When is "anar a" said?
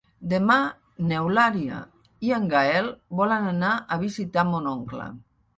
3.53-4.03